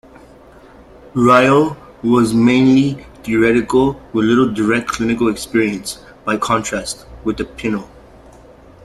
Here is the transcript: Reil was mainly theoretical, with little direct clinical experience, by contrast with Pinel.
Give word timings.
Reil 1.13 1.77
was 2.01 2.33
mainly 2.33 3.05
theoretical, 3.23 4.01
with 4.13 4.25
little 4.25 4.51
direct 4.51 4.87
clinical 4.87 5.27
experience, 5.29 6.03
by 6.25 6.37
contrast 6.37 7.05
with 7.23 7.37
Pinel. 7.37 7.87